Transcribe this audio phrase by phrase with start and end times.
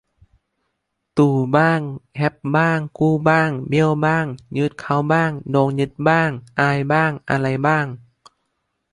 [1.17, 1.81] ตู่บ้าง
[2.17, 4.25] แฮปบ้าง กู้บ้าง เบี้ยวบ้าง
[4.57, 7.85] ยึดเขาบ้าง โดนยึดบ้าง อายบ้าง อะไรบ้าง